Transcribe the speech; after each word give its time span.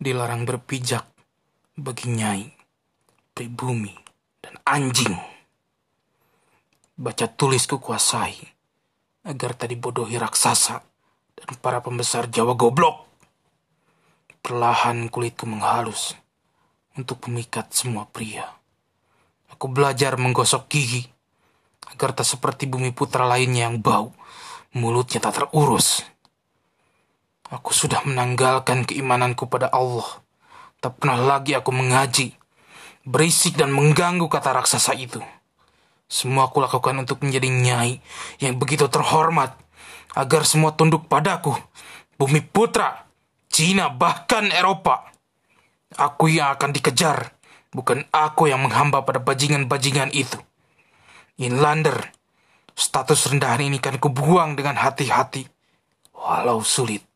dilarang 0.00 0.48
berpijak 0.48 1.04
bagi 1.76 2.08
nyai, 2.08 2.48
pribumi, 3.36 3.92
dan 4.40 4.56
anjing. 4.64 5.12
Baca 6.96 7.28
tulis 7.28 7.68
kuasai 7.68 8.40
agar 9.28 9.52
tadi 9.52 9.76
bodohi 9.76 10.16
raksasa 10.16 10.80
dan 11.36 11.50
para 11.60 11.84
pembesar 11.84 12.32
Jawa 12.32 12.56
goblok. 12.56 13.04
Perlahan 14.40 15.12
kulitku 15.12 15.44
menghalus 15.44 16.16
untuk 16.96 17.20
memikat 17.28 17.68
semua 17.76 18.08
pria. 18.08 18.48
Aku 19.52 19.68
belajar 19.68 20.16
menggosok 20.16 20.64
gigi 20.72 21.04
agar 21.92 22.16
tak 22.16 22.24
seperti 22.24 22.64
bumi 22.64 22.96
putra 22.96 23.28
lainnya 23.28 23.68
yang 23.68 23.84
bau, 23.84 24.16
mulutnya 24.72 25.20
tak 25.20 25.44
terurus. 25.44 26.00
Aku 27.50 27.74
sudah 27.74 28.06
menanggalkan 28.06 28.86
keimananku 28.86 29.50
pada 29.50 29.66
Allah. 29.74 30.06
Tak 30.78 31.02
pernah 31.02 31.18
lagi 31.18 31.58
aku 31.58 31.74
mengaji, 31.74 32.38
berisik 33.02 33.58
dan 33.58 33.74
mengganggu 33.74 34.22
kata 34.30 34.54
raksasa 34.54 34.94
itu. 34.94 35.18
Semua 36.06 36.46
aku 36.46 36.62
lakukan 36.62 36.94
untuk 37.02 37.26
menjadi 37.26 37.50
nyai 37.50 37.98
yang 38.38 38.54
begitu 38.54 38.86
terhormat, 38.86 39.58
agar 40.14 40.46
semua 40.46 40.78
tunduk 40.78 41.10
padaku, 41.10 41.58
bumi 42.22 42.38
putra, 42.38 43.10
Cina, 43.50 43.90
bahkan 43.90 44.46
Eropa. 44.54 45.10
Aku 45.98 46.30
yang 46.30 46.54
akan 46.54 46.70
dikejar, 46.70 47.34
bukan 47.74 48.06
aku 48.14 48.46
yang 48.46 48.62
menghamba 48.62 49.02
pada 49.02 49.18
bajingan-bajingan 49.18 50.14
itu. 50.14 50.38
Inlander, 51.34 52.14
status 52.78 53.26
rendahan 53.26 53.66
ini 53.66 53.82
kan 53.82 53.98
kubuang 53.98 54.54
dengan 54.54 54.78
hati-hati, 54.78 55.50
walau 56.14 56.62
sulit. 56.62 57.09